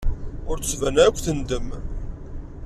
[0.49, 1.67] Ur d-tban ara akk tendem.